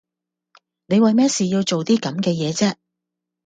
[0.87, 2.73] 你為咩事要做啲咁嘅嘢啫